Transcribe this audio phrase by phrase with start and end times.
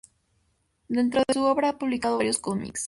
[0.87, 2.79] Dentro de su obra, ha publicado varios comics.